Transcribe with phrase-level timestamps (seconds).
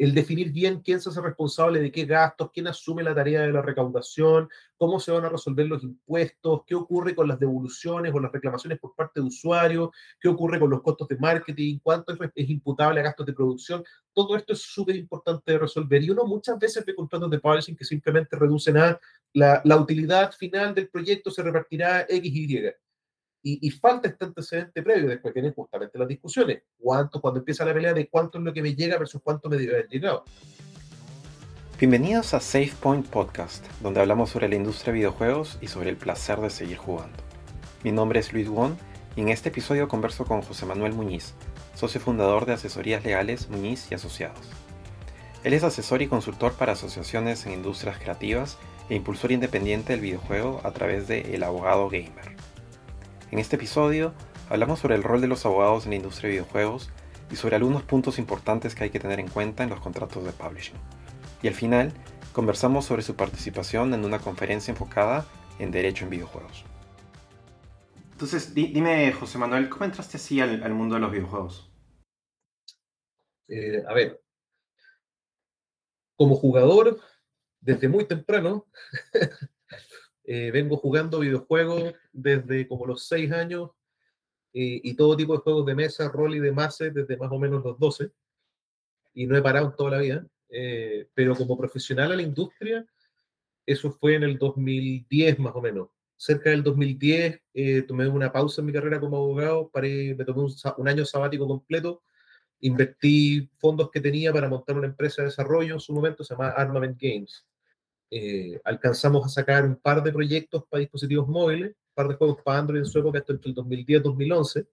[0.00, 3.52] el definir bien quién se hace responsable de qué gastos, quién asume la tarea de
[3.52, 8.18] la recaudación, cómo se van a resolver los impuestos, qué ocurre con las devoluciones o
[8.18, 12.48] las reclamaciones por parte de usuarios, qué ocurre con los costos de marketing, cuánto es,
[12.48, 13.84] imputable a gastos de producción.
[14.14, 16.02] Todo esto es súper importante de resolver.
[16.02, 18.98] Y uno muchas veces ve contratos de publishing que simplemente reducen a
[19.34, 22.56] la, la utilidad final del proyecto se repartirá X, Y.
[22.56, 22.72] Y,
[23.70, 26.62] falta este antecedente previo, después vienen justamente las discusiones.
[26.78, 29.56] ¿Cuánto, cuando empieza la pelea de cuánto es lo que me llega versus cuánto me
[29.56, 30.24] debe haber llegado?
[31.78, 36.38] Bienvenidos a SafePoint Podcast, donde hablamos sobre la industria de videojuegos y sobre el placer
[36.38, 37.16] de seguir jugando.
[37.82, 38.76] Mi nombre es Luis Won
[39.16, 41.34] y en este episodio converso con José Manuel Muñiz,
[41.74, 44.46] socio fundador de asesorías legales Muñiz y Asociados.
[45.42, 48.58] Él es asesor y consultor para asociaciones en industrias creativas
[48.90, 52.36] e impulsor independiente del videojuego a través de El Abogado Gamer.
[53.30, 54.12] En este episodio
[54.48, 56.90] hablamos sobre el rol de los abogados en la industria de videojuegos
[57.30, 60.32] y sobre algunos puntos importantes que hay que tener en cuenta en los contratos de
[60.32, 60.74] publishing.
[61.40, 61.92] Y al final,
[62.32, 65.26] conversamos sobre su participación en una conferencia enfocada
[65.60, 66.64] en derecho en videojuegos.
[68.10, 71.72] Entonces, dime, José Manuel, ¿cómo entraste así al, mundo de los videojuegos?
[73.46, 74.20] Eh, a ver,
[76.16, 77.00] como jugador,
[77.60, 78.66] desde muy temprano,
[80.32, 83.70] Eh, vengo jugando videojuegos desde como los 6 años
[84.52, 87.64] y todo tipo de juegos de mesa, rol y de masa desde más o menos
[87.64, 88.12] los 12
[89.14, 90.26] y no he parado en toda la vida.
[90.48, 92.86] Eh, pero como profesional a la industria,
[93.66, 95.88] eso fue en el 2010 más o menos.
[96.16, 100.42] Cerca del 2010 eh, tomé una pausa en mi carrera como abogado, paré, me tomé
[100.42, 102.04] un, un, año sabático completo,
[102.60, 106.50] invertí fondos que tenía para montar una empresa de desarrollo en su momento, se llama
[106.50, 107.44] Armament Games.
[108.10, 112.42] Eh, alcanzamos a sacar un par de proyectos para dispositivos móviles, un par de juegos
[112.42, 114.66] para Android en su época, esto entre el 2010 y 2011.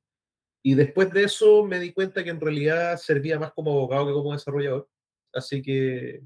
[0.63, 4.13] Y después de eso me di cuenta que en realidad servía más como abogado que
[4.13, 4.89] como desarrollador.
[5.33, 6.23] Así que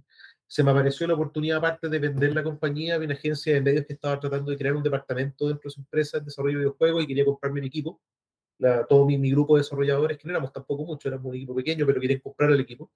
[0.47, 3.85] se me apareció la oportunidad, aparte de vender la compañía, de una agencia de medios
[3.85, 7.03] que estaba tratando de crear un departamento dentro de su empresa de desarrollo de videojuegos
[7.03, 8.01] y quería comprarme mi equipo.
[8.89, 11.85] todo mi, mi, grupo de desarrolladores, que no éramos tampoco mucho, éramos un equipo pequeño,
[11.85, 12.91] pero querían comprar el equipo.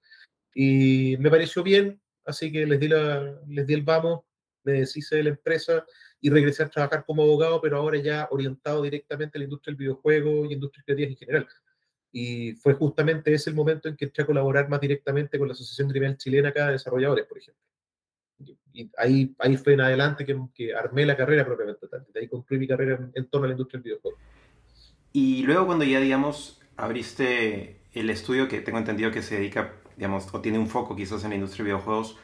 [0.54, 4.20] Y me pareció bien, así que les di, la, les di el vamos,
[4.64, 5.84] me deshice de la empresa
[6.20, 9.78] y regresé a trabajar como abogado, pero ahora ya orientado directamente a la industria del
[9.78, 11.48] videojuego y industria creativa en general.
[12.12, 15.52] Y fue justamente ese el momento en que entré a colaborar más directamente con la
[15.52, 17.62] Asociación Criminal Chilena acá de desarrolladores, por ejemplo.
[18.72, 22.06] Y ahí, ahí fue en adelante que, que armé la carrera propiamente tal.
[22.12, 24.18] De ahí construí mi carrera en, en torno a la industria del videojuego.
[25.12, 30.32] Y luego cuando ya, digamos, abriste el estudio que tengo entendido que se dedica digamos,
[30.32, 32.16] o tiene un foco quizás en la industria de videojuegos.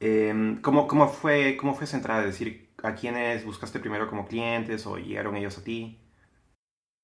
[0.00, 2.20] Em, ¿cómo, cómo, fue, ¿Cómo fue esa entrada?
[2.20, 5.98] Es decir, ¿a quiénes buscaste primero como clientes o llegaron ellos a ti?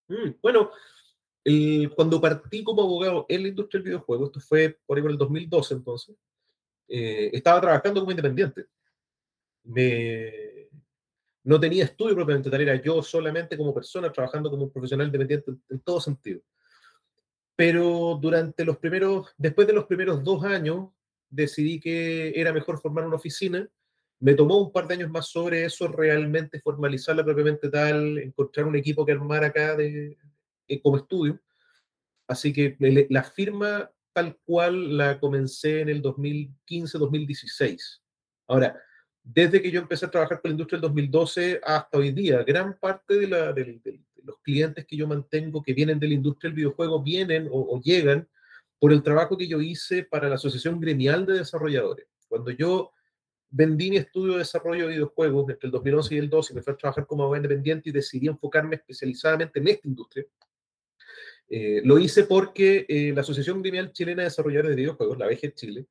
[0.08, 0.70] Mm, bueno,
[1.94, 5.18] cuando partí como abogado en la industria del videojuego, esto fue por ahí por el
[5.18, 6.16] 2012 entonces,
[6.88, 8.66] eh, estaba trabajando como independiente.
[9.64, 10.68] Me,
[11.44, 15.52] no tenía estudio propiamente tal, era yo solamente como persona trabajando como un profesional independiente
[15.68, 16.40] en todo sentido
[17.56, 20.90] pero durante los primeros, después de los primeros dos años,
[21.30, 23.68] decidí que era mejor formar una oficina.
[24.20, 28.76] Me tomó un par de años más sobre eso, realmente formalizarla propiamente tal, encontrar un
[28.76, 30.16] equipo que armar acá de,
[30.68, 31.40] eh, como estudio.
[32.28, 32.76] Así que
[33.08, 38.00] la firma tal cual la comencé en el 2015-2016.
[38.48, 38.80] Ahora,
[39.22, 42.78] desde que yo empecé a trabajar con la industria del 2012 hasta hoy día, gran
[42.78, 43.80] parte de la, del,
[44.26, 48.28] los clientes que yo mantengo que vienen de la industria del videojuego vienen o, llegan
[48.78, 52.06] por el trabajo que yo hice para la Asociación Gremial de Desarrolladores.
[52.28, 52.92] Cuando yo
[53.48, 56.62] vendí mi estudio de desarrollo de videojuegos entre el 2011 y el 2012 y me
[56.62, 60.26] fui a trabajar como abogado independiente y decidí enfocarme especializadamente en esta industria,
[61.48, 65.54] eh, lo hice porque eh, la Asociación Gremial Chilena de Desarrolladores de Videojuegos, la BG
[65.54, 65.86] Chile,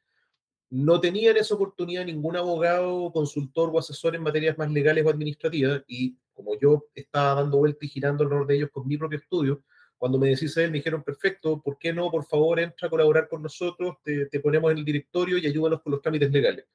[0.70, 5.10] no tenía en esa oportunidad ningún abogado, consultor o asesor en materias más legales o
[5.10, 9.18] administrativas y como yo estaba dando vueltas y girando alrededor de ellos con mi propio
[9.18, 9.64] estudio,
[9.98, 12.12] cuando me decís él, me dijeron, perfecto, ¿por qué no?
[12.12, 15.92] Por favor, entra a colaborar con nosotros, te, ponemos en el directorio y ayúdanos con
[15.92, 16.66] los trámites legales.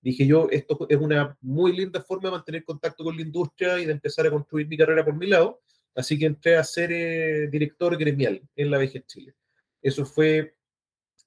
[0.00, 3.86] Dije yo, esto es una muy linda forma de mantener contacto con la industria y
[3.86, 5.60] de empezar a construir mi carrera por mi lado,
[5.94, 9.34] así que entré a ser eh, director gremial en la VG Chile.
[9.80, 10.56] Eso fue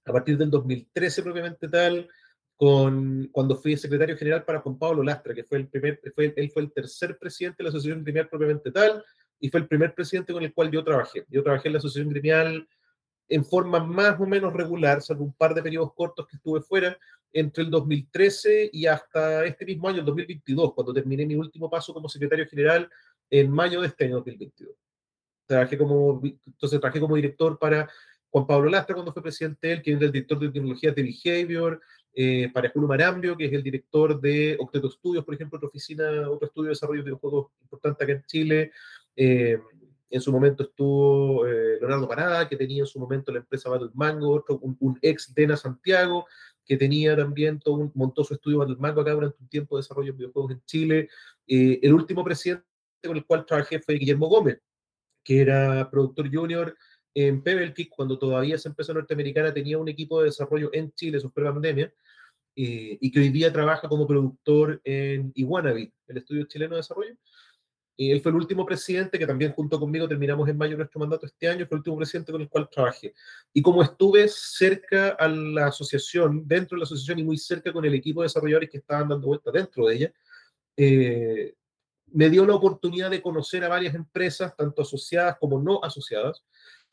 [0.06, 2.08] a partir del 2013 propiamente tal,
[2.58, 6.50] con, cuando fui secretario general para Juan Pablo Lastra, que fue el primer, fue, él
[6.52, 9.04] fue el tercer presidente de la Asociación Gremial propiamente tal,
[9.40, 11.26] y fue el primer presidente con el cual yo trabajé.
[11.30, 12.68] Yo trabajé en la Asociación Gremial
[13.30, 16.98] en forma más o menos regular, salvo un par de periodos cortos que estuve fuera,
[17.32, 21.94] entre el 2013 y hasta este mismo año, el 2022, cuando terminé mi último paso
[21.94, 22.90] como secretario general
[23.30, 24.74] en mayo de este año 2022.
[25.46, 27.88] Trabajé como, entonces trabajé como director para
[28.30, 31.82] Juan Pablo Lastra cuando fue presidente él, que es el director de tecnologías de Behavior,
[32.20, 36.28] eh, para Julio Marambio, que es el director de Octeto Studios, por ejemplo, otra oficina,
[36.28, 38.72] otro estudio de desarrollo de videojuegos importante acá en Chile.
[39.16, 39.60] Eh,
[40.10, 43.92] en su momento estuvo eh, Leonardo Parada, que tenía en su momento la empresa Battle
[43.94, 44.44] Mango,
[44.80, 46.26] un, ex Dena Santiago,
[46.66, 49.84] que tenía también todo un, montó su estudio Battle Mango acá durante un tiempo de
[49.84, 51.10] desarrollo de videojuegos en Chile.
[51.46, 52.66] Eh, el último presidente
[53.06, 54.60] con el cual trabajé fue Guillermo Gómez,
[55.24, 56.76] que era productor junior
[57.14, 61.18] en Pebble Kick, cuando todavía esa empresa norteamericana tenía un equipo de desarrollo en Chile,
[61.18, 61.92] eso fue pandemia,
[62.60, 67.16] eh, y que hoy día trabaja como productor en Iguanabi, el estudio chileno de desarrollo.
[67.96, 71.28] Y él fue el último presidente que también junto conmigo terminamos en mayo nuestro mandato
[71.28, 73.14] este año, fue el último presidente con el cual trabajé.
[73.54, 77.86] Y como estuve cerca a la asociación, dentro de la asociación y muy cerca con
[77.86, 80.14] el equipo de desarrolladores que estaban dando vueltas dentro de ella,
[80.78, 81.54] eh,
[82.08, 86.44] me dio la oportunidad de conocer a varias empresas, tanto asociadas como no asociadas,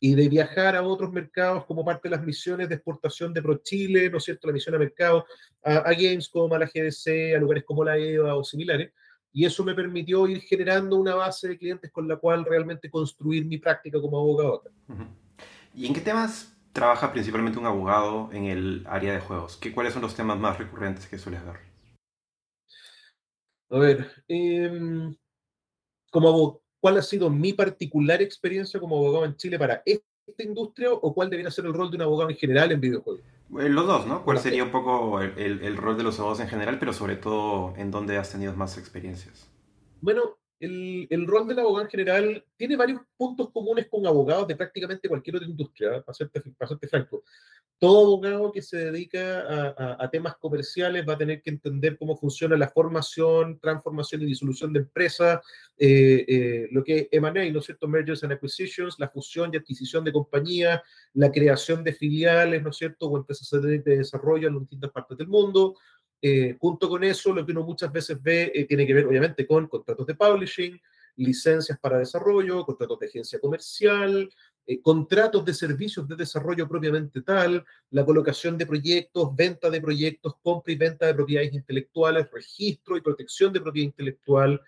[0.05, 4.11] y de viajar a otros mercados como parte de las misiones de exportación de ProChile,
[4.11, 4.47] ¿no es cierto?
[4.47, 5.25] La misión a mercados,
[5.63, 8.93] a, a Gamescom, a la GDC, a lugares como la EVA o similares.
[9.33, 13.47] Y eso me permitió ir generando una base de clientes con la cual realmente construir
[13.47, 14.65] mi práctica como abogado.
[15.75, 19.57] ¿Y en qué temas trabaja principalmente un abogado en el área de juegos?
[19.57, 21.61] ¿Qué, ¿Cuáles son los temas más recurrentes que sueles ver?
[23.71, 25.15] A ver, eh,
[26.11, 31.15] como ¿cuál ha sido mi particular experiencia como abogado en Chile para esta industria o
[31.15, 33.23] cuál debería ser el rol de un abogado en general en videojuegos?
[33.59, 34.23] Eh, los dos, ¿no?
[34.23, 37.73] ¿Cuál sería un poco el, el, rol de los abogados en general, pero sobre todo
[37.79, 39.49] en dónde has tenido más experiencias?
[40.03, 44.55] Bueno, el, el, rol del abogado en general tiene varios puntos comunes con abogados de
[44.55, 47.25] prácticamente cualquier otra industria, para serte, para serte franco
[47.79, 49.45] todo abogado que se dedica
[49.99, 54.73] a, temas comerciales va a tener que entender cómo funciona la formación, transformación y disolución
[54.73, 55.41] de empresas,
[55.77, 57.89] eh, eh, lo que M&A, ¿no es cierto?
[57.89, 60.81] Mergers and Acquisitions, la fusión y adquisición de compañías,
[61.15, 63.09] la creación de filiales, ¿no es cierto?
[63.09, 65.75] O empresas de desarrollo en distintas partes del mundo.
[66.23, 69.67] Eh, junto con eso, lo que uno muchas veces ve tiene que ver, obviamente, con
[69.67, 70.81] contratos de publishing,
[71.17, 74.29] licencias para desarrollo, contratos de agencia comercial,
[74.67, 80.35] eh, contratos de servicios de desarrollo propiamente tal, la colocación de proyectos, venta de proyectos,
[80.43, 84.61] compra y venta de propiedades intelectuales, registro y protección de propiedad intelectual,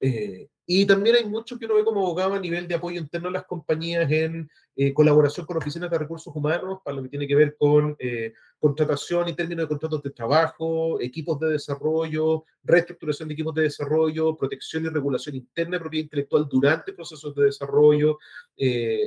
[0.00, 3.28] eh, y también hay mucho que uno ve como abogado a nivel de apoyo interno
[3.28, 7.26] a las compañías en eh, colaboración con oficinas de recursos humanos para lo que tiene
[7.26, 13.28] que ver con eh, contratación y términos de contratos de trabajo, equipos de desarrollo, reestructuración
[13.30, 18.18] de equipos de desarrollo, protección y regulación interna de propiedad intelectual durante procesos de desarrollo.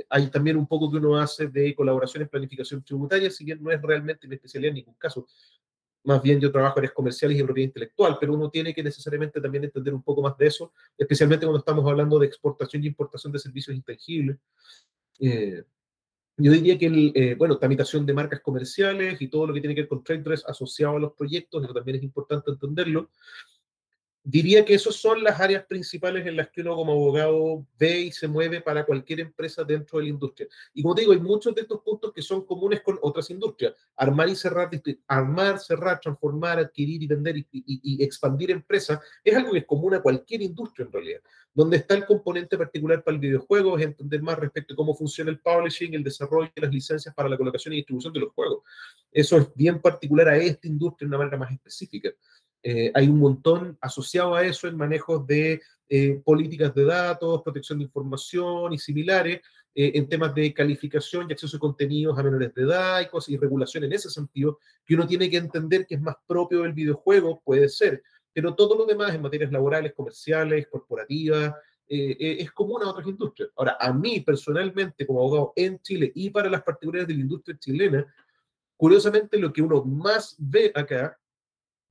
[0.09, 3.69] hay también un poco que uno hace de colaboración en planificación tributaria, si bien no
[3.69, 5.27] es realmente mi especialidad en ningún caso,
[6.03, 9.39] más bien yo trabajo en áreas comerciales y propiedad intelectual, pero uno tiene que necesariamente
[9.39, 13.31] también entender un poco más de eso, especialmente cuando estamos hablando de exportación y importación
[13.31, 14.37] de servicios intangibles.
[15.19, 15.63] Eh,
[16.37, 19.81] yo diría que, eh, bueno, tramitación de marcas comerciales y todo lo que tiene que
[19.81, 23.09] ver con trade dress asociado a los proyectos, eso también es importante entenderlo
[24.23, 28.11] diría que esas son las áreas principales en las que uno como abogado ve y
[28.11, 30.47] se mueve para cualquier empresa dentro de la industria.
[30.73, 33.73] Y como digo, hay muchos de estos puntos que son comunes con otras industrias.
[33.95, 34.69] Armar y cerrar,
[35.07, 40.01] armar, cerrar, transformar, adquirir y vender y, expandir empresas es algo que es común a
[40.01, 41.21] cualquier industria en realidad.
[41.53, 45.31] Donde está el componente particular para el videojuego es entender más respecto a cómo funciona
[45.31, 48.63] el publishing, el desarrollo y las licencias para la colocación y distribución de los juegos.
[49.11, 52.11] Eso es bien particular a esta industria de una manera más específica.
[52.63, 57.79] Eh, hay un montón asociado a eso en manejos de eh, políticas de datos, protección
[57.79, 59.41] de información y similares,
[59.73, 63.29] eh, en temas de calificación y acceso a contenidos a menores de edad y cosas
[63.29, 66.73] y regulación en ese sentido, que uno tiene que entender que es más propio del
[66.73, 68.03] videojuego, puede ser,
[68.33, 71.53] pero todo lo demás en materias laborales, comerciales, corporativas,
[71.93, 73.49] es común a otras industrias.
[73.57, 77.57] Ahora, a mí personalmente, como abogado en Chile y para las particularidades de la industria
[77.59, 78.15] chilena,
[78.77, 81.19] curiosamente lo que uno más ve acá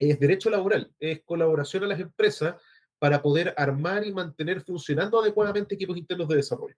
[0.09, 2.57] es derecho laboral, es colaboración a las empresas
[2.99, 6.77] para poder armar y mantener funcionando adecuadamente equipos internos de desarrollo.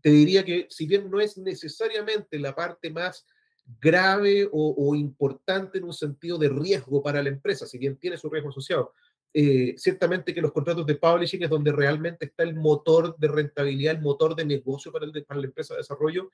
[0.00, 3.26] Te diría que si bien no es necesariamente la parte más
[3.80, 8.30] grave o, importante en un sentido de riesgo para la empresa, si bien tiene su
[8.30, 8.94] riesgo asociado,
[9.34, 13.96] eh, ciertamente que los contratos de publishing es donde realmente está el motor de rentabilidad,
[13.96, 16.30] el motor de negocio para, el, para la empresa de desarrollo,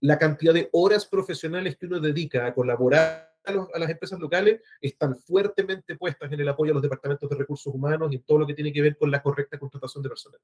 [0.00, 5.16] la cantidad de horas profesionales que uno dedica a colaborar a, las empresas locales están
[5.16, 8.46] fuertemente puestas en el apoyo a los departamentos de recursos humanos y en todo lo
[8.46, 10.40] que tiene que ver con la correcta contratación de personal.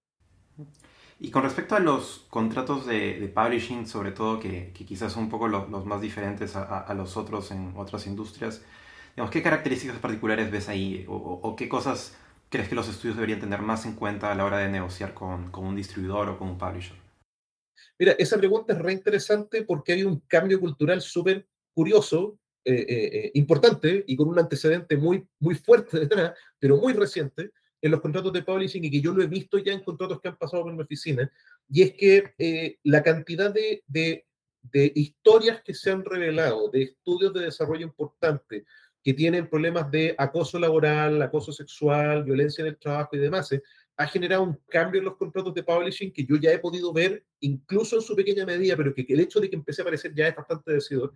[1.21, 5.49] Y con respecto a los contratos de, publishing, sobre todo, que, quizás son un poco
[5.49, 8.63] los, más diferentes a, los otros en otras industrias,
[9.17, 12.17] digamos, ¿qué características particulares ves ahí o, qué cosas
[12.49, 15.51] crees que los estudios deberían tener más en cuenta a la hora de negociar con,
[15.51, 16.97] con un distribuidor o con un publisher?
[17.99, 23.31] Mira, esa pregunta es re interesante porque hay un cambio cultural súper curioso, eh, eh,
[23.35, 27.51] importante y con un antecedente muy, muy fuerte detrás, pero muy reciente,
[27.81, 30.29] en los contratos de publishing y que yo lo he visto ya en contratos que
[30.29, 31.31] han pasado por mi oficina,
[31.69, 34.27] y es que la cantidad de, de,
[34.63, 38.65] de, historias que se han revelado, de estudios de desarrollo importantes,
[39.03, 43.51] que tienen problemas de acoso laboral, acoso sexual, violencia en el trabajo y demás,
[43.97, 47.25] ha generado un cambio en los contratos de publishing que yo ya he podido ver,
[47.41, 50.29] incluso en su pequeña medida, pero que, el hecho de que empiece a aparecer ya
[50.29, 51.13] es bastante decidor,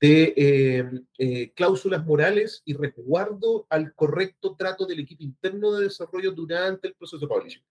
[0.00, 6.32] de eh, eh, cláusulas morales y resguardo al correcto trato del equipo interno de desarrollo
[6.32, 7.64] durante el proceso de publishing.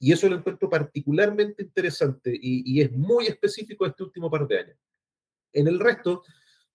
[0.00, 4.78] Y eso lo encuentro particularmente interesante y, es muy específico este último par de años.
[5.52, 6.22] En el resto,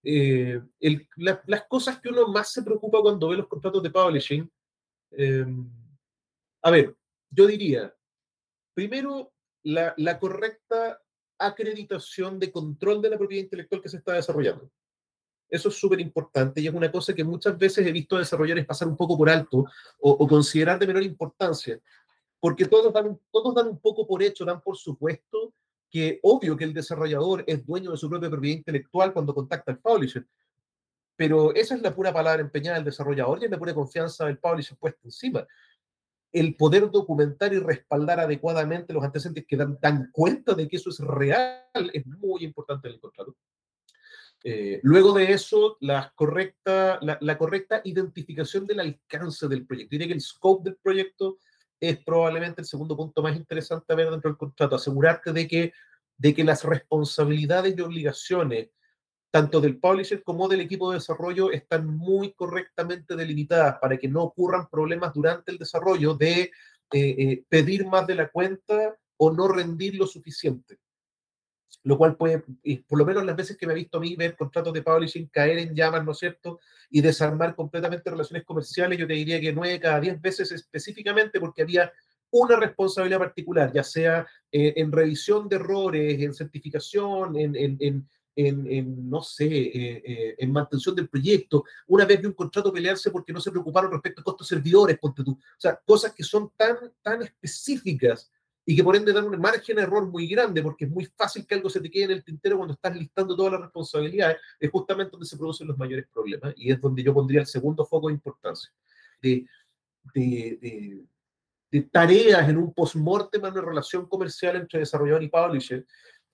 [0.04, 4.52] eh, las cosas que uno más se preocupa cuando ve los contratos de publishing,
[6.62, 6.96] a ver,
[7.30, 7.96] yo diría,
[8.74, 9.32] primero,
[9.64, 11.02] la, la correcta
[11.40, 14.70] acreditación de control de la propiedad intelectual que se está desarrollando.
[15.54, 18.66] Eso es súper importante y es una cosa que muchas veces he visto a desarrolladores
[18.66, 19.66] pasar un poco por alto
[20.00, 21.80] o, considerar de menor importancia,
[22.40, 25.54] porque todos dan, todos dan un poco por hecho, dan por supuesto
[25.92, 29.78] que obvio que el desarrollador es dueño de su propia propiedad intelectual cuando contacta al
[29.78, 30.26] publisher,
[31.16, 34.40] pero esa es la pura palabra empeñada del desarrollador y es la pura confianza del
[34.40, 35.46] publisher puesta encima
[36.32, 40.90] el poder documentar y respaldar adecuadamente los antecedentes que dan, dan cuenta de que eso
[40.90, 41.62] es real
[41.94, 43.36] es muy importante en el contrato.
[44.44, 47.00] Eh, luego de eso, la correcta,
[47.86, 49.92] identificación del alcance del proyecto.
[49.92, 51.38] Diría que el scope del proyecto
[51.80, 54.76] es probablemente el segundo punto más interesante a ver dentro del contrato.
[54.76, 55.74] Asegurarte de que,
[56.18, 58.70] de que las responsabilidades y obligaciones
[59.32, 64.22] tanto del publisher como del equipo de desarrollo están muy correctamente delimitadas para que no
[64.22, 66.52] ocurran problemas durante el desarrollo de eh,
[66.92, 70.78] eh, pedir más de la cuenta o no rendir lo suficiente.
[71.84, 72.44] Lo cual puede,
[72.88, 75.28] por lo menos las veces que me he visto a mí ver contratos de publishing
[75.28, 76.60] caer en llamas, ¿no es cierto?
[76.90, 81.62] Y desarmar completamente relaciones comerciales, yo te diría que nueve cada diez veces específicamente porque
[81.62, 81.92] había
[82.32, 89.10] una responsabilidad particular, ya sea eh, en revisión de errores, en certificación, en, en, en,
[89.10, 91.64] no sé, eh, eh, en mantención del proyecto.
[91.88, 95.24] Una vez vi un contrato pelearse porque no se preocuparon respecto a costos servidores, ponte
[95.24, 95.34] tú.
[95.34, 98.32] O sea, cosas que son tan, tan específicas
[98.66, 101.46] y que por ende dan un margen de error muy grande, porque es muy fácil
[101.46, 104.72] que algo se te quede en el tintero cuando estás listando todas las responsabilidades, es
[104.72, 108.08] justamente donde se producen los mayores problemas y es donde yo pondría el segundo foco
[108.08, 108.72] de importancia.
[109.22, 109.46] De,
[110.14, 111.06] de,
[111.92, 115.86] tareas en un post-mortem en una relación comercial entre desarrollador y publisher,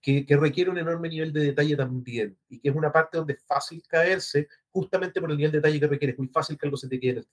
[0.01, 3.43] que, requiere un enorme nivel de detalle también y que es una parte donde es
[3.43, 6.12] fácil caerse justamente por el nivel de detalle que requiere.
[6.13, 7.27] Es muy fácil que algo se te quede en el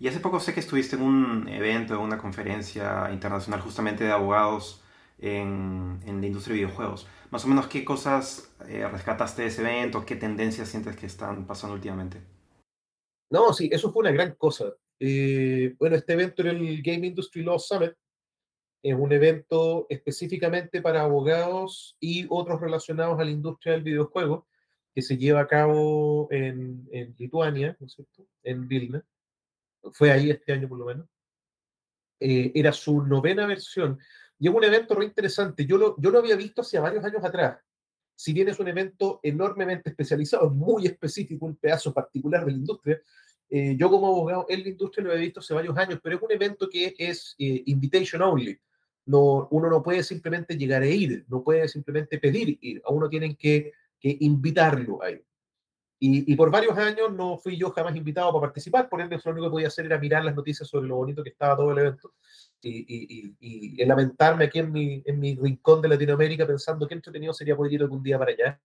[0.00, 4.10] Y hace poco sé que estuviste en un evento, en una conferencia internacional justamente de
[4.10, 4.82] abogados
[5.18, 7.06] en, en la industria de videojuegos.
[7.30, 10.06] Más o menos, ¿qué cosas eh, rescataste de ese evento?
[10.06, 12.22] ¿Qué tendencias sientes que están pasando últimamente?
[13.30, 14.72] No, sí, eso fue una gran cosa.
[14.98, 17.92] Eh, bueno, este evento era el Game Industry Law Summit,
[18.82, 24.46] es un evento específicamente para abogados y otros relacionados a la industria del videojuego
[24.94, 28.26] que se lleva a cabo en, en Lituania, ¿no es cierto?
[28.42, 29.04] En Vilna.
[29.92, 31.06] Fue ahí este año por lo menos.
[32.18, 33.98] Eh, era su novena versión.
[34.38, 35.66] Y es un evento re interesante.
[35.66, 37.58] Yo lo, yo lo había visto hace varios años atrás.
[38.14, 43.00] Si bien es un evento enormemente especializado, muy específico, un pedazo particular de la industria,
[43.48, 46.22] eh, yo como abogado en la industria lo he visto hace varios años, pero es
[46.22, 48.60] un evento que es eh, invitation only
[49.06, 53.08] no, uno no puede simplemente llegar a ir, no puede simplemente pedir ir, a uno
[53.08, 55.08] tienen que, que invitarlo a.
[56.02, 59.32] Y, y, por varios años no fui yo jamás invitado para participar, por ende lo
[59.32, 61.78] único que podía hacer era mirar las noticias sobre lo bonito que estaba todo el
[61.78, 62.14] evento
[62.62, 67.34] y, y, y lamentarme aquí en mi, en mi rincón de Latinoamérica pensando que entretenido
[67.34, 68.58] sería poder ir algún día para allá.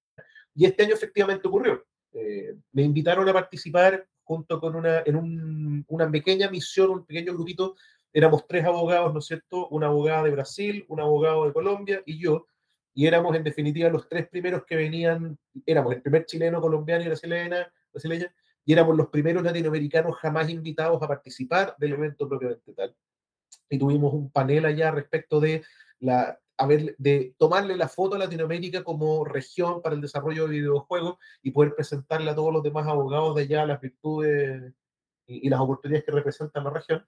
[0.55, 1.85] Y este año efectivamente ocurrió.
[2.13, 7.33] Eh, me invitaron a participar junto con una, en un, una pequeña misión, un pequeño
[7.33, 7.75] grupito
[8.13, 9.67] éramos tres abogados, ¿no es cierto?
[9.67, 12.47] Una abogada de Brasil, un abogado de Colombia y yo,
[12.95, 17.07] y éramos en definitiva los tres primeros que venían, éramos el primer chileno, colombiano y
[17.07, 18.33] brasileña, brasileña
[18.65, 22.95] y éramos los primeros latinoamericanos jamás invitados a participar del evento propiamente tal.
[23.69, 25.63] Y tuvimos un panel allá respecto de
[25.99, 30.55] la a ver, de tomarle la foto a Latinoamérica como región para el desarrollo de
[30.55, 34.73] videojuegos y poder presentarle a todos los demás abogados de allá las virtudes
[35.27, 37.05] y, y las oportunidades que representan la región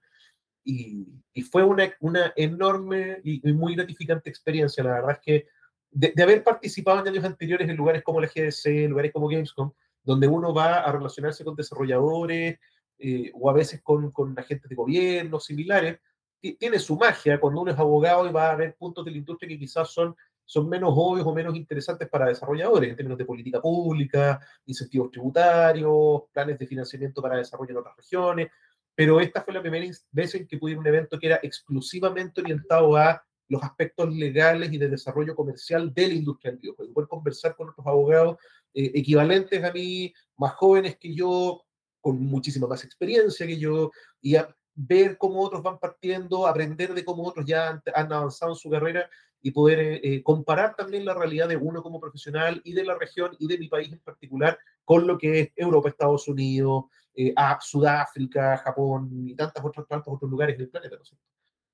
[0.68, 4.84] y, fue una, una enorme y, muy gratificante experiencia.
[4.84, 5.48] La verdad es que
[5.90, 10.26] de, haber participado en años anteriores en lugares como la GDC, lugares como Gamescom, donde
[10.26, 12.58] uno va a relacionarse con desarrolladores
[12.98, 16.00] eh, o a veces con, con agentes de gobierno similares,
[16.40, 19.48] tiene su magia cuando uno es abogado y va a ver puntos de la industria
[19.48, 20.14] que quizás son
[20.48, 26.22] son menos obvios o menos interesantes para desarrolladores en términos de política pública, incentivos tributarios,
[26.32, 28.48] planes de financiamiento para desarrollo en otras regiones,
[28.94, 31.38] pero esta fue la primera vez en que pude ir a un evento que era
[31.42, 36.92] exclusivamente orientado a los aspectos legales y de desarrollo comercial de la industria del videojuego,
[36.92, 38.36] poder conversar con otros abogados
[38.74, 41.64] eh, equivalentes a mí, más jóvenes que yo,
[42.00, 43.90] con muchísima más experiencia que yo,
[44.20, 44.36] y
[44.74, 49.10] ver cómo otros van partiendo, aprender de cómo otros ya han, avanzado en su carrera
[49.42, 52.96] y poder eh, eh, comparar también la realidad de uno como profesional y de la
[52.96, 57.34] región y de mi país en particular con lo que es Europa, Estados Unidos, eh,
[57.60, 60.96] Sudáfrica, Japón y tantos otros, tantos otros lugares del planeta.
[60.96, 61.02] ¿no?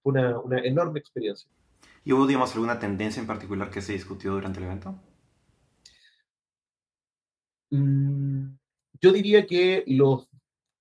[0.03, 1.51] Fue una, una enorme experiencia.
[2.05, 5.01] ¿Y hubo, digamos, alguna tendencia en particular que se discutió durante el evento?
[7.71, 8.57] Mm,
[9.01, 10.29] yo diría que los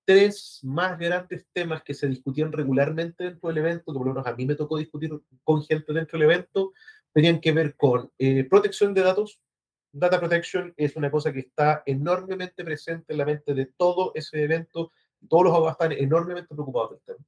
[0.04, 4.26] tres más grandes temas que se discutían regularmente dentro del evento, que por lo menos
[4.26, 6.72] a mí me tocó discutir con gente dentro del evento,
[7.12, 9.40] tenían que ver con eh, protección de datos.
[9.92, 14.42] Data protection es una cosa que está enormemente presente en la mente de todo ese
[14.42, 14.92] evento.
[15.28, 17.24] Todos los abogados están enormemente preocupados del tema.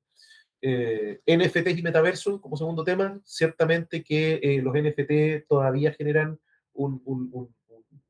[0.63, 6.39] Eh, NFTs y metaverso como segundo tema, ciertamente que eh, los NFT todavía generan
[6.73, 7.55] un, un, un,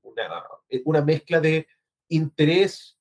[0.03, 0.43] una,
[0.85, 1.67] una, mezcla de
[2.09, 2.99] interés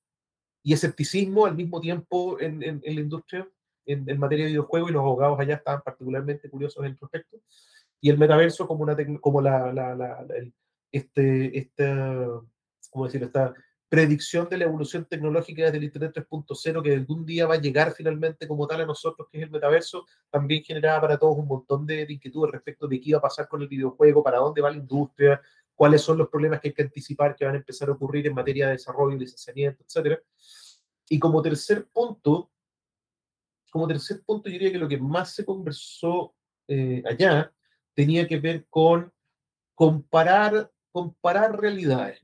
[0.63, 3.47] y escepticismo al mismo tiempo en, en, en la industria
[3.85, 7.37] en, en, materia de videojuegos y los abogados allá estaban particularmente curiosos en el respecto.
[8.01, 10.53] Y el metaverso como, una como la, la, la, el,
[10.91, 12.27] este,
[12.89, 13.23] ¿cómo decir?
[13.23, 13.53] esta
[13.95, 17.93] predicción de la evolución tecnológica desde el Internet 3.0 que algún día va a llegar
[17.93, 21.85] finalmente como tal a nosotros, que es el metaverso, también generaba para todos un montón
[21.85, 24.69] de, de inquietudes respecto de qué iba a pasar con el videojuego, para dónde va
[24.69, 25.41] la industria,
[25.73, 28.33] cuáles son los problemas que hay que anticipar que van a empezar a ocurrir en
[28.33, 30.19] materia de desarrollo, licenciamiento, etc.
[31.07, 32.51] Y como tercer punto,
[33.71, 36.35] como tercer punto, yo diría que lo que más se conversó
[36.67, 37.49] eh, allá
[37.93, 39.09] tenía que ver con
[39.73, 42.21] comparar, comparar realidades.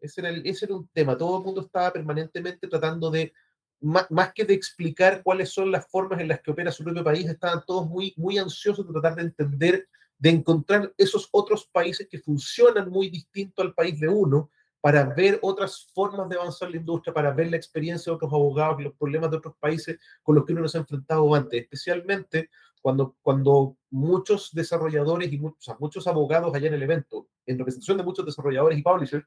[0.00, 1.16] Ese era, el, ese era un tema.
[1.16, 3.32] Todo el mundo estaba permanentemente tratando de,
[3.80, 7.04] más, más, que de explicar cuáles son las formas en las que opera su propio
[7.04, 9.88] país, estaban todos muy, muy ansiosos de tratar de entender
[10.20, 15.38] de encontrar esos otros países que funcionan muy distinto al país de uno, para ver
[15.42, 19.30] otras formas de avanzar la industria, para ver la experiencia de otros abogados los problemas
[19.30, 24.50] de otros países con los que uno nos ha enfrentado antes, especialmente cuando, cuando muchos
[24.52, 28.24] desarrolladores y muchos, o sea, muchos abogados allá en el evento, en representación de muchos
[28.24, 29.26] desarrolladores y publishers,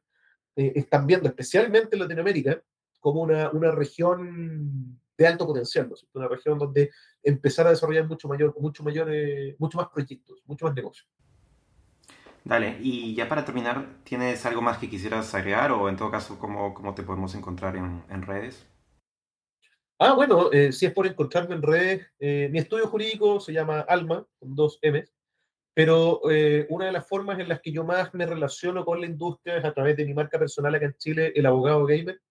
[0.55, 2.61] eh, están viendo, especialmente en Latinoamérica,
[2.99, 5.95] como una, una región de alto potencial, ¿no?
[6.13, 10.65] una región donde empezar a desarrollar mucho mayor, mucho mayor, eh, mucho más proyectos, mucho
[10.65, 11.07] más negocios.
[12.45, 16.37] Dale, y ya para terminar, ¿tienes algo más que quisieras agregar o en todo caso,
[16.39, 18.67] cómo, cómo te podemos encontrar en, en redes?
[19.99, 23.79] Ah, bueno, eh, si es por encontrarme en redes, eh, mi estudio jurídico se llama
[23.81, 25.05] Alma, con dos M,
[25.73, 29.07] pero eh, una de las formas en las que yo más me relaciono con la
[29.07, 32.21] industria es a través de mi marca personal acá en Chile, El Abogado Gamer.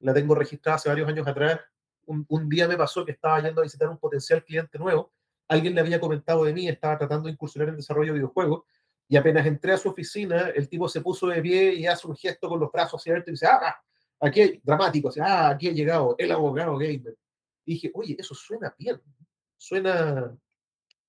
[0.00, 1.60] La tengo registrada hace varios años atrás
[2.06, 5.12] un, un, día me pasó que estaba yendo a visitar un potencial cliente nuevo,
[5.48, 8.64] alguien le había comentado de mí, estaba tratando de incursionar en desarrollo de videojuegos,
[9.08, 12.16] y apenas entré a su oficina, el tipo se puso de pie y hace un
[12.16, 13.76] gesto con los brazos hacia abiertos y dice, ah,
[14.20, 17.14] aquí hay, dramático, o ah, aquí ha llegado el abogado gamer.
[17.66, 19.00] Dije, oye, eso suena bien,
[19.56, 20.34] suena,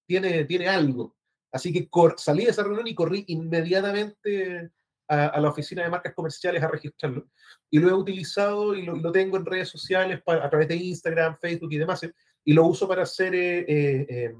[0.05, 1.14] tiene, tiene algo.
[1.56, 1.88] Así que
[2.18, 4.72] salí de esa reunión y corrí inmediatamente
[5.08, 7.30] a, a, la oficina de marcas comerciales a registrarlo.
[7.70, 10.76] Y lo he utilizado y lo, lo tengo en redes sociales para, a través de
[10.76, 12.02] Instagram, Facebook y demás.
[12.44, 14.34] Y lo uso para hacer eh, eh, eh,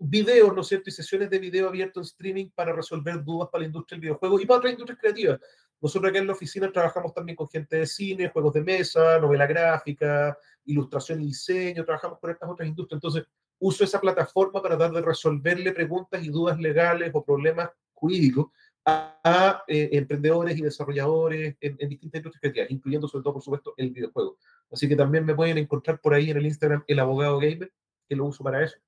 [0.00, 0.90] videos, ¿no es cierto?
[0.90, 4.40] Y sesiones de video abierto en streaming para resolver dudas para la industria del videojuego
[4.40, 5.40] y para otras industrias creativas.
[5.80, 9.46] Nosotros acá en la oficina trabajamos también con gente de cine, juegos de mesa, novela
[9.46, 12.96] gráfica, ilustración y diseño, trabajamos con estas otras industrias.
[12.96, 13.24] Entonces,
[13.58, 18.46] uso esa plataforma para dar de resolverle preguntas y dudas legales o problemas jurídicos
[18.84, 23.74] a, a eh, emprendedores y desarrolladores en, en, distintas industrias incluyendo sobre todo, por supuesto,
[23.76, 24.38] el videojuego.
[24.70, 27.72] Así que también me pueden encontrar por ahí en el Instagram El Abogado Gamer,
[28.08, 28.78] que lo uso para eso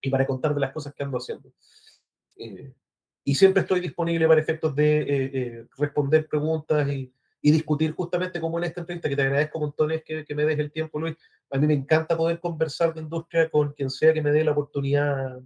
[0.00, 1.52] y para contar de las cosas que ando haciendo.
[2.36, 2.72] Eh,
[3.24, 8.40] y siempre estoy disponible para efectos de eh, eh, responder preguntas y, y, discutir justamente
[8.40, 11.16] como en esta entrevista, que te agradezco montones que, que me des el tiempo, Luis.
[11.50, 14.52] A mí me encanta poder conversar de industria con quien sea que me dé la
[14.52, 15.40] oportunidad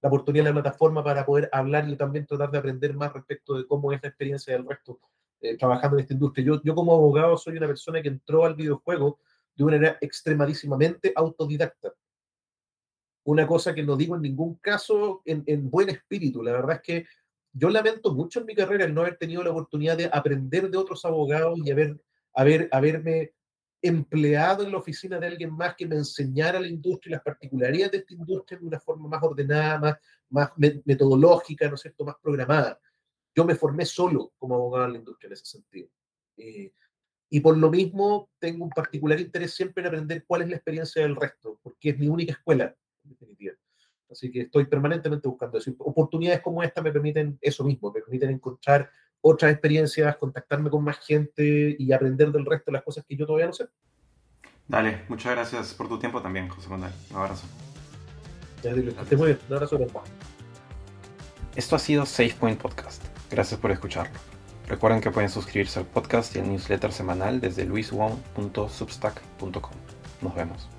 [0.00, 3.54] la oportunidad de la plataforma para poder hablar y también tratar de aprender más respecto
[3.54, 5.00] de cómo es la experiencia del resto
[5.40, 6.44] eh, trabajando en esta industria.
[6.44, 9.18] Yo, yo como abogado soy una persona que entró al videojuego
[9.56, 11.92] de una manera extremadísimamente autodidacta.
[13.24, 16.42] Una cosa que no digo en ningún caso en, en buen espíritu.
[16.42, 17.06] La verdad es que
[17.58, 20.78] yo lamento mucho en mi carrera el no haber tenido la oportunidad de aprender de
[20.78, 22.00] otros abogados y haber,
[22.32, 23.32] haber, haberme
[23.82, 27.92] empleado en la oficina de alguien más que me enseñara la industria y las particularidades
[27.92, 29.96] de esta industria de una forma más ordenada, más,
[30.30, 30.50] más
[30.84, 32.80] metodológica, ¿no es cierto?, más programada.
[33.34, 35.88] Yo me formé solo como abogado en la industria en ese sentido.
[36.36, 36.72] Eh,
[37.30, 41.02] y por lo mismo tengo un particular interés siempre en aprender cuál es la experiencia
[41.02, 42.74] del resto, porque es mi única escuela.
[44.10, 45.72] Así que estoy permanentemente buscando eso.
[45.78, 48.88] Oportunidades como esta me permiten eso mismo, me permiten encontrar
[49.20, 53.26] otras experiencias, contactarme con más gente y aprender del resto de las cosas que yo
[53.26, 53.66] todavía no sé.
[54.66, 56.92] Dale, muchas gracias por tu tiempo también, José Manuel.
[57.10, 57.46] Un abrazo.
[58.62, 59.38] Ya, dile, que muy bien.
[59.48, 59.78] Un abrazo.
[61.56, 63.02] Esto ha sido SafePoint Podcast.
[63.30, 64.18] Gracias por escucharlo.
[64.68, 69.72] Recuerden que pueden suscribirse al podcast y al newsletter semanal desde luiswong.substack.com.
[70.20, 70.77] Nos vemos.